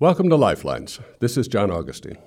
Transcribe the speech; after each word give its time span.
Welcome 0.00 0.28
to 0.30 0.36
Lifelines. 0.36 0.98
This 1.20 1.36
is 1.36 1.46
John 1.46 1.70
Augustine. 1.70 2.18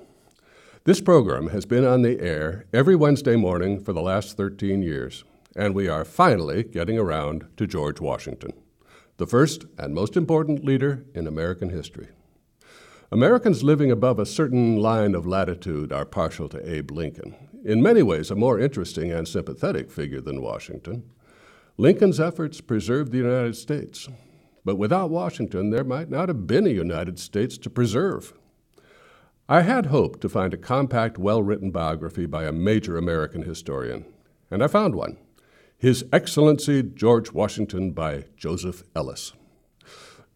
This 0.85 1.01
program 1.01 1.49
has 1.49 1.65
been 1.65 1.83
on 1.83 2.01
the 2.01 2.21
air 2.21 2.63
every 2.71 2.95
Wednesday 2.95 3.35
morning 3.35 3.83
for 3.83 3.91
the 3.91 4.01
last 4.01 4.37
13 4.37 4.81
years, 4.81 5.25
and 5.53 5.75
we 5.75 5.89
are 5.89 6.05
finally 6.05 6.63
getting 6.63 6.97
around 6.97 7.45
to 7.57 7.67
George 7.67 7.99
Washington, 7.99 8.53
the 9.17 9.27
first 9.27 9.65
and 9.77 9.93
most 9.93 10.15
important 10.15 10.63
leader 10.63 11.03
in 11.13 11.27
American 11.27 11.69
history. 11.69 12.07
Americans 13.11 13.65
living 13.65 13.91
above 13.91 14.17
a 14.17 14.25
certain 14.25 14.77
line 14.77 15.13
of 15.13 15.27
latitude 15.27 15.91
are 15.91 16.05
partial 16.05 16.47
to 16.47 16.73
Abe 16.73 16.91
Lincoln, 16.91 17.35
in 17.65 17.83
many 17.83 18.01
ways 18.01 18.31
a 18.31 18.35
more 18.35 18.57
interesting 18.57 19.11
and 19.11 19.27
sympathetic 19.27 19.91
figure 19.91 20.21
than 20.21 20.41
Washington. 20.41 21.03
Lincoln's 21.75 22.21
efforts 22.21 22.61
preserved 22.61 23.11
the 23.11 23.17
United 23.17 23.57
States, 23.57 24.07
but 24.67 24.77
without 24.77 25.09
Washington, 25.09 25.69
there 25.69 25.85
might 25.85 26.09
not 26.09 26.27
have 26.27 26.45
been 26.45 26.67
a 26.67 26.69
United 26.69 27.17
States 27.19 27.57
to 27.57 27.69
preserve. 27.69 28.33
I 29.47 29.61
had 29.61 29.85
hoped 29.85 30.19
to 30.19 30.27
find 30.27 30.53
a 30.53 30.57
compact, 30.57 31.17
well 31.17 31.41
written 31.41 31.71
biography 31.71 32.25
by 32.25 32.43
a 32.43 32.51
major 32.51 32.97
American 32.97 33.43
historian, 33.43 34.03
and 34.51 34.61
I 34.61 34.67
found 34.67 34.93
one 34.93 35.19
His 35.77 36.03
Excellency 36.11 36.83
George 36.83 37.31
Washington 37.31 37.91
by 37.91 38.25
Joseph 38.35 38.83
Ellis. 38.93 39.31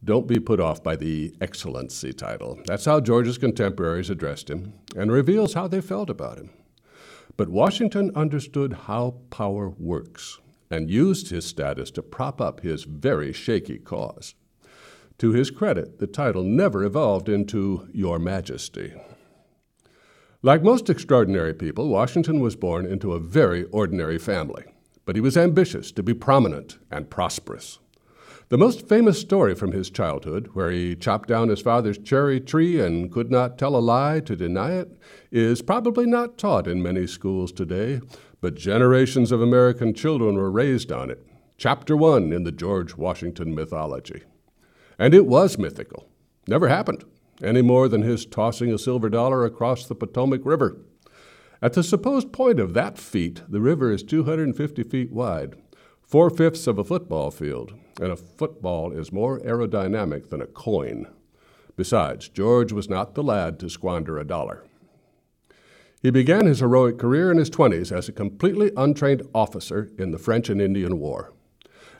Don't 0.02 0.30
be 0.30 0.39
put 0.39 0.61
off 0.61 0.81
by 0.81 0.95
the 0.95 1.36
Excellency 1.41 2.13
title. 2.13 2.58
That's 2.67 2.86
how 2.86 3.02
George's 3.02 3.38
contemporaries 3.38 4.09
addressed 4.09 4.50
him 4.50 4.75
and 4.95 5.11
reveals 5.11 5.55
how 5.55 5.67
they 5.67 5.81
felt 5.81 6.09
about 6.09 6.38
him. 6.38 6.52
But 7.36 7.50
Washington 7.50 8.13
understood 8.16 8.72
how 8.88 9.16
power 9.30 9.72
works 9.77 10.39
and 10.71 10.89
used 10.89 11.30
his 11.30 11.45
status 11.45 11.91
to 11.91 12.02
prop 12.02 12.41
up 12.41 12.61
his 12.61 12.85
very 12.85 13.34
shaky 13.34 13.77
cause. 13.77 14.34
To 15.20 15.31
his 15.31 15.52
credit, 15.52 15.99
the 15.99 16.07
title 16.07 16.44
never 16.44 16.84
evolved 16.84 17.30
into 17.30 17.88
Your 17.94 18.17
Majesty. 18.17 18.94
Like 20.41 20.63
most 20.63 20.89
extraordinary 20.89 21.53
people, 21.53 21.89
Washington 21.89 22.39
was 22.39 22.55
born 22.55 22.88
into 22.88 23.14
a 23.14 23.19
very 23.19 23.66
ordinary 23.66 24.17
family, 24.17 24.64
but 25.05 25.16
he 25.16 25.22
was 25.22 25.38
ambitious 25.38 25.92
to 25.92 26.02
be 26.02 26.16
prominent 26.16 26.80
and 26.89 27.11
prosperous. 27.11 27.77
The 28.49 28.58
most 28.58 28.89
famous 28.89 29.19
story 29.19 29.53
from 29.53 29.72
his 29.72 29.89
childhood, 29.89 30.49
where 30.53 30.72
he 30.72 30.95
chopped 30.95 31.30
down 31.30 31.49
his 31.49 31.61
father's 31.61 31.97
cherry 31.97 32.42
tree 32.42 32.81
and 32.81 33.11
could 33.11 33.31
not 33.31 33.58
tell 33.58 33.75
a 33.75 33.80
lie 33.80 34.19
to 34.22 34.36
deny 34.36 34.72
it, 34.72 34.92
is 35.31 35.61
probably 35.61 36.05
not 36.05 36.38
taught 36.38 36.67
in 36.67 36.81
many 36.81 37.08
schools 37.08 37.52
today, 37.52 38.02
but 38.42 38.56
generations 38.56 39.31
of 39.31 39.42
American 39.42 39.94
children 39.94 40.36
were 40.36 40.52
raised 40.52 40.92
on 40.92 41.11
it. 41.11 41.25
Chapter 41.58 41.95
1 41.95 42.34
in 42.34 42.44
the 42.44 42.52
George 42.52 42.98
Washington 42.98 43.53
mythology. 43.53 44.23
And 44.98 45.14
it 45.14 45.28
was 45.28 45.59
mythical. 45.59 46.08
Never 46.48 46.67
happened, 46.67 47.06
any 47.44 47.61
more 47.61 47.88
than 47.88 48.02
his 48.02 48.25
tossing 48.25 48.73
a 48.73 48.80
silver 48.80 49.09
dollar 49.09 49.45
across 49.45 49.86
the 49.86 49.95
Potomac 49.95 50.42
River. 50.44 50.78
At 51.61 51.73
the 51.73 51.83
supposed 51.83 52.33
point 52.33 52.59
of 52.59 52.73
that 52.73 52.98
feat, 52.98 53.44
the 53.48 53.61
river 53.61 53.92
is 53.92 54.02
250 54.02 54.81
feet 54.83 55.11
wide, 55.11 55.53
four 56.02 56.31
fifths 56.31 56.66
of 56.66 56.80
a 56.80 56.83
football 56.83 57.30
field, 57.30 57.76
and 58.02 58.11
a 58.11 58.17
football 58.17 58.92
is 58.92 59.11
more 59.11 59.39
aerodynamic 59.42 60.30
than 60.30 60.42
a 60.42 60.48
coin. 60.48 61.05
Besides, 61.78 62.28
George 62.28 62.72
was 62.72 62.89
not 62.89 63.14
the 63.14 63.23
lad 63.23 63.59
to 63.59 63.70
squander 63.70 64.17
a 64.17 64.26
dollar. 64.26 64.66
He 66.02 66.09
began 66.09 66.47
his 66.47 66.61
heroic 66.61 66.97
career 66.97 67.31
in 67.31 67.38
his 67.38 67.52
20s 67.52 67.95
as 67.95 68.09
a 68.09 68.13
completely 68.13 68.71
untrained 68.75 69.21
officer 69.35 69.91
in 69.99 70.09
the 70.09 70.17
French 70.17 70.49
and 70.49 70.59
Indian 70.59 70.97
War. 70.97 71.31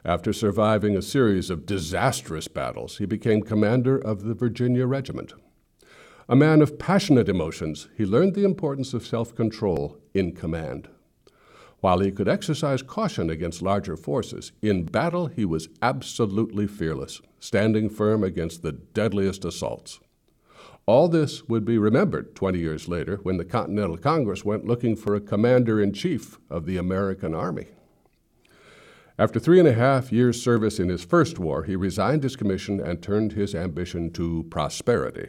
After 0.04 0.32
surviving 0.32 0.96
a 0.96 1.02
series 1.02 1.50
of 1.50 1.66
disastrous 1.66 2.48
battles, 2.48 2.98
he 2.98 3.06
became 3.06 3.42
commander 3.42 3.96
of 3.96 4.24
the 4.24 4.34
Virginia 4.34 4.86
Regiment. 4.86 5.34
A 6.28 6.34
man 6.34 6.62
of 6.62 6.80
passionate 6.80 7.28
emotions, 7.28 7.88
he 7.96 8.04
learned 8.04 8.34
the 8.34 8.44
importance 8.44 8.92
of 8.92 9.06
self 9.06 9.36
control 9.36 9.98
in 10.12 10.34
command. 10.34 10.88
While 11.78 12.00
he 12.00 12.10
could 12.10 12.28
exercise 12.28 12.82
caution 12.82 13.30
against 13.30 13.62
larger 13.62 13.96
forces, 13.96 14.50
in 14.60 14.84
battle 14.86 15.26
he 15.26 15.44
was 15.44 15.68
absolutely 15.80 16.66
fearless, 16.66 17.20
standing 17.38 17.88
firm 17.88 18.24
against 18.24 18.62
the 18.62 18.72
deadliest 18.72 19.44
assaults. 19.44 20.00
All 20.84 21.08
this 21.08 21.48
would 21.48 21.64
be 21.64 21.78
remembered 21.78 22.34
20 22.34 22.58
years 22.58 22.88
later 22.88 23.20
when 23.22 23.36
the 23.36 23.44
Continental 23.44 23.96
Congress 23.96 24.44
went 24.44 24.66
looking 24.66 24.96
for 24.96 25.14
a 25.14 25.20
commander 25.20 25.80
in 25.80 25.92
chief 25.92 26.38
of 26.50 26.66
the 26.66 26.76
American 26.76 27.34
Army. 27.34 27.68
After 29.16 29.38
three 29.38 29.60
and 29.60 29.68
a 29.68 29.74
half 29.74 30.10
years' 30.10 30.42
service 30.42 30.80
in 30.80 30.88
his 30.88 31.04
first 31.04 31.38
war, 31.38 31.62
he 31.62 31.76
resigned 31.76 32.24
his 32.24 32.34
commission 32.34 32.80
and 32.80 33.00
turned 33.00 33.32
his 33.32 33.54
ambition 33.54 34.10
to 34.14 34.44
prosperity. 34.50 35.28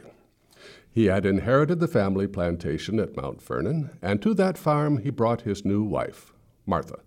He 0.90 1.06
had 1.06 1.26
inherited 1.26 1.80
the 1.80 1.88
family 1.88 2.28
plantation 2.28 3.00
at 3.00 3.16
Mount 3.16 3.42
Vernon, 3.42 3.92
and 4.02 4.22
to 4.22 4.34
that 4.36 4.58
farm 4.58 5.00
he 5.00 5.12
brought 5.12 5.42
his 5.42 5.66
new 5.66 5.84
wife, 5.84 6.34
Martha, 6.66 7.00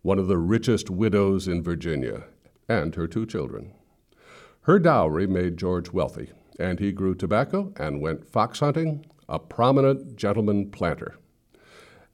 one 0.00 0.18
of 0.18 0.26
the 0.26 0.38
richest 0.38 0.90
widows 0.90 1.46
in 1.46 1.62
Virginia, 1.62 2.24
and 2.68 2.96
her 2.96 3.06
two 3.06 3.26
children. 3.26 3.72
Her 4.62 4.78
dowry 4.78 5.26
made 5.26 5.56
George 5.56 5.92
wealthy, 5.92 6.30
and 6.58 6.78
he 6.78 6.92
grew 6.92 7.14
tobacco 7.14 7.72
and 7.76 8.00
went 8.00 8.26
fox 8.26 8.60
hunting, 8.60 9.04
a 9.28 9.38
prominent 9.38 10.16
gentleman 10.16 10.70
planter. 10.70 11.16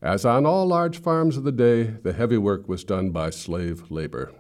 As 0.01 0.25
on 0.25 0.47
all 0.47 0.67
large 0.67 1.01
farms 1.01 1.37
of 1.37 1.45
the 1.45 1.53
day, 1.53 1.83
the 1.83 2.13
heavy 2.13 2.39
work 2.39 2.69
was 2.69 2.85
done 2.85 3.11
by 3.11 3.31
slave 3.31 3.91
labor. 3.91 4.33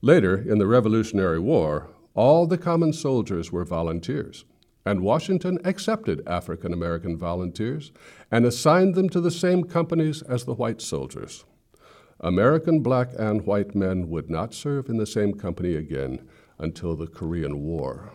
Later, 0.00 0.36
in 0.36 0.58
the 0.58 0.66
Revolutionary 0.66 1.38
War, 1.38 1.90
all 2.14 2.46
the 2.46 2.56
common 2.56 2.92
soldiers 2.92 3.52
were 3.52 3.64
volunteers, 3.64 4.44
and 4.86 5.02
Washington 5.02 5.58
accepted 5.64 6.26
African 6.26 6.72
American 6.72 7.16
volunteers 7.16 7.92
and 8.30 8.46
assigned 8.46 8.94
them 8.94 9.08
to 9.10 9.20
the 9.20 9.30
same 9.30 9.64
companies 9.64 10.22
as 10.22 10.44
the 10.44 10.54
white 10.54 10.80
soldiers. 10.80 11.44
American 12.20 12.80
black 12.80 13.10
and 13.18 13.46
white 13.46 13.74
men 13.74 14.08
would 14.08 14.30
not 14.30 14.54
serve 14.54 14.88
in 14.88 14.96
the 14.96 15.06
same 15.06 15.34
company 15.34 15.74
again 15.74 16.26
until 16.58 16.96
the 16.96 17.06
Korean 17.06 17.62
War. 17.62 18.12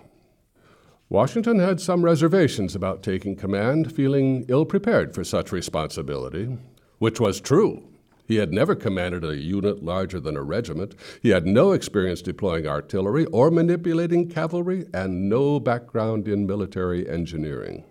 Washington 1.14 1.60
had 1.60 1.80
some 1.80 2.04
reservations 2.04 2.74
about 2.74 3.04
taking 3.04 3.36
command, 3.36 3.94
feeling 3.94 4.46
ill 4.48 4.66
prepared 4.66 5.14
for 5.14 5.24
such 5.24 5.52
responsibility, 5.52 6.58
which 6.98 7.20
was 7.20 7.40
true. 7.40 7.84
He 8.26 8.38
had 8.38 8.52
never 8.52 8.74
commanded 8.74 9.24
a 9.24 9.38
unit 9.38 9.84
larger 9.84 10.20
than 10.20 10.36
a 10.36 10.42
regiment. 10.42 10.96
He 11.22 11.30
had 11.30 11.46
no 11.46 11.72
experience 11.72 12.24
deploying 12.24 12.66
artillery 12.66 13.26
or 13.26 13.52
manipulating 13.52 14.28
cavalry, 14.28 14.88
and 14.92 15.30
no 15.30 15.60
background 15.60 16.28
in 16.28 16.48
military 16.48 17.08
engineering. 17.08 17.84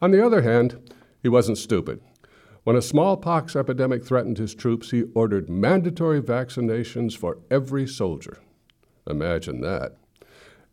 On 0.00 0.10
the 0.10 0.24
other 0.24 0.40
hand, 0.40 0.94
he 1.22 1.28
wasn't 1.28 1.58
stupid. 1.58 2.00
When 2.62 2.74
a 2.74 2.80
smallpox 2.80 3.54
epidemic 3.54 4.02
threatened 4.02 4.38
his 4.38 4.54
troops, 4.54 4.92
he 4.92 5.04
ordered 5.14 5.50
mandatory 5.50 6.22
vaccinations 6.22 7.14
for 7.14 7.36
every 7.50 7.86
soldier. 7.86 8.38
Imagine 9.06 9.60
that. 9.60 9.98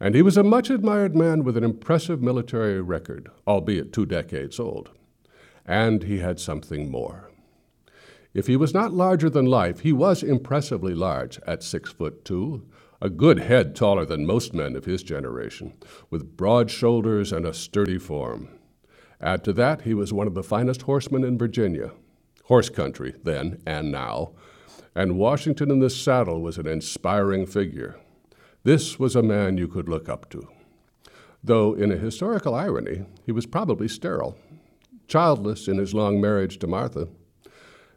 And 0.02 0.16
he 0.16 0.24
was 0.24 0.36
a 0.36 0.44
much 0.44 0.72
admired 0.72 1.16
man 1.16 1.44
with 1.44 1.56
an 1.56 1.64
impressive 1.64 2.24
military 2.24 2.82
record, 2.82 3.30
albeit 3.48 3.94
two 3.94 4.08
decades 4.08 4.60
old. 4.60 4.90
And 5.64 6.02
he 6.02 6.18
had 6.18 6.40
something 6.40 6.90
more. 6.90 7.30
If 8.34 8.48
he 8.48 8.58
was 8.58 8.74
not 8.74 8.94
larger 8.94 9.30
than 9.30 9.46
life, 9.46 9.82
he 9.82 9.94
was 9.94 10.24
impressively 10.24 10.96
large 10.96 11.40
at 11.46 11.62
six 11.62 11.92
foot 11.92 12.26
two, 12.26 12.68
a 13.00 13.12
good 13.12 13.42
head 13.42 13.76
taller 13.76 14.04
than 14.04 14.26
most 14.26 14.56
men 14.56 14.76
of 14.76 14.86
his 14.86 15.04
generation, 15.04 15.74
with 16.10 16.36
broad 16.36 16.72
shoulders 16.72 17.32
and 17.32 17.46
a 17.46 17.54
sturdy 17.54 18.00
form. 18.00 18.50
Add 19.22 19.44
to 19.44 19.54
that, 19.54 19.84
he 19.84 19.94
was 19.94 20.12
one 20.12 20.26
of 20.26 20.34
the 20.34 20.42
finest 20.42 20.82
horsemen 20.82 21.24
in 21.24 21.38
Virginia, 21.38 21.92
horse 22.46 22.70
country 22.70 23.14
then 23.24 23.62
and 23.68 23.92
now, 23.92 24.32
and 24.96 25.20
Washington 25.20 25.70
in 25.70 25.80
the 25.80 25.92
saddle 25.92 26.42
was 26.42 26.58
an 26.58 26.66
inspiring 26.66 27.46
figure. 27.46 28.00
This 28.64 29.00
was 29.00 29.16
a 29.16 29.24
man 29.24 29.58
you 29.58 29.68
could 29.68 29.90
look 29.90 30.08
up 30.08 30.30
to. 30.30 30.48
Though, 31.44 31.74
in 31.74 31.92
a 31.92 31.98
historical 31.98 32.54
irony, 32.54 33.06
he 33.26 33.32
was 33.32 33.48
probably 33.48 33.88
sterile, 33.88 34.38
childless 35.08 35.68
in 35.68 35.80
his 35.80 35.96
long 35.96 36.22
marriage 36.22 36.60
to 36.60 36.68
Martha. 36.68 37.08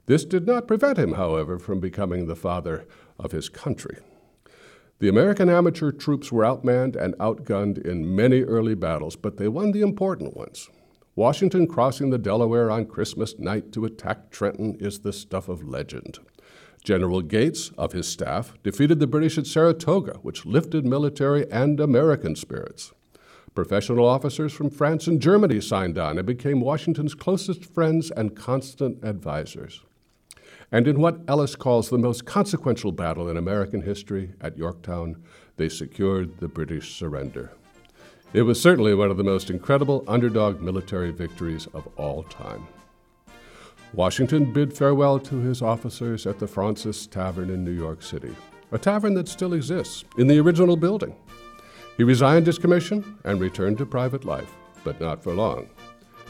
This 0.06 0.24
did 0.24 0.46
not 0.46 0.66
prevent 0.66 0.98
him, 0.98 1.14
however, 1.14 1.58
from 1.58 1.80
becoming 1.80 2.26
the 2.26 2.36
father 2.36 2.86
of 3.18 3.32
his 3.32 3.50
country. 3.50 3.98
The 5.00 5.08
American 5.08 5.50
amateur 5.50 5.92
troops 5.92 6.32
were 6.32 6.44
outmanned 6.44 6.96
and 6.96 7.14
outgunned 7.18 7.78
in 7.84 8.16
many 8.16 8.42
early 8.42 8.74
battles, 8.74 9.16
but 9.16 9.36
they 9.36 9.48
won 9.48 9.72
the 9.72 9.82
important 9.82 10.34
ones. 10.34 10.70
Washington 11.14 11.66
crossing 11.66 12.08
the 12.08 12.18
Delaware 12.18 12.70
on 12.70 12.86
Christmas 12.86 13.38
night 13.38 13.70
to 13.72 13.84
attack 13.84 14.30
Trenton 14.30 14.76
is 14.80 15.00
the 15.00 15.12
stuff 15.12 15.48
of 15.48 15.68
legend. 15.68 16.20
General 16.84 17.22
Gates, 17.22 17.70
of 17.78 17.92
his 17.92 18.06
staff, 18.06 18.52
defeated 18.62 19.00
the 19.00 19.06
British 19.06 19.38
at 19.38 19.46
Saratoga, 19.46 20.18
which 20.20 20.44
lifted 20.44 20.84
military 20.84 21.50
and 21.50 21.80
American 21.80 22.36
spirits. 22.36 22.92
Professional 23.54 24.06
officers 24.06 24.52
from 24.52 24.68
France 24.68 25.06
and 25.06 25.20
Germany 25.20 25.62
signed 25.62 25.96
on 25.96 26.18
and 26.18 26.26
became 26.26 26.60
Washington's 26.60 27.14
closest 27.14 27.64
friends 27.64 28.10
and 28.10 28.36
constant 28.36 29.02
advisors. 29.02 29.80
And 30.70 30.86
in 30.86 31.00
what 31.00 31.20
Ellis 31.26 31.56
calls 31.56 31.88
the 31.88 31.98
most 31.98 32.26
consequential 32.26 32.92
battle 32.92 33.30
in 33.30 33.36
American 33.38 33.82
history 33.82 34.34
at 34.40 34.58
Yorktown, 34.58 35.22
they 35.56 35.70
secured 35.70 36.38
the 36.38 36.48
British 36.48 36.94
surrender. 36.94 37.52
It 38.34 38.42
was 38.42 38.60
certainly 38.60 38.94
one 38.94 39.10
of 39.10 39.16
the 39.16 39.24
most 39.24 39.48
incredible 39.48 40.04
underdog 40.06 40.60
military 40.60 41.12
victories 41.12 41.66
of 41.72 41.88
all 41.96 42.24
time. 42.24 42.66
Washington 43.94 44.52
bid 44.52 44.76
farewell 44.76 45.20
to 45.20 45.36
his 45.36 45.62
officers 45.62 46.26
at 46.26 46.40
the 46.40 46.48
Fraunces 46.48 47.06
Tavern 47.06 47.48
in 47.48 47.64
New 47.64 47.70
York 47.70 48.02
City, 48.02 48.34
a 48.72 48.78
tavern 48.78 49.14
that 49.14 49.28
still 49.28 49.52
exists 49.52 50.04
in 50.18 50.26
the 50.26 50.40
original 50.40 50.76
building. 50.76 51.14
He 51.96 52.02
resigned 52.02 52.48
his 52.48 52.58
commission 52.58 53.16
and 53.22 53.40
returned 53.40 53.78
to 53.78 53.86
private 53.86 54.24
life, 54.24 54.52
but 54.82 55.00
not 55.00 55.22
for 55.22 55.32
long. 55.32 55.68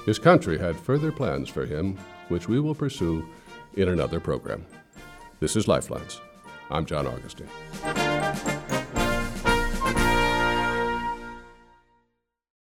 His 0.04 0.18
country 0.18 0.58
had 0.58 0.76
further 0.76 1.10
plans 1.10 1.48
for 1.48 1.64
him, 1.64 1.98
which 2.28 2.48
we 2.48 2.60
will 2.60 2.74
pursue 2.74 3.26
in 3.72 3.88
another 3.88 4.20
program. 4.20 4.66
This 5.40 5.56
is 5.56 5.66
Lifelines. 5.66 6.20
I'm 6.70 6.84
John 6.84 7.06
Augustine. 7.06 7.48